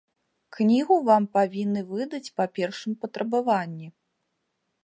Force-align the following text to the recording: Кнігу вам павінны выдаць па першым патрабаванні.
Кнігу 0.55 0.95
вам 1.09 1.27
павінны 1.37 1.81
выдаць 1.91 2.33
па 2.41 2.49
першым 2.57 2.99
патрабаванні. 3.05 3.87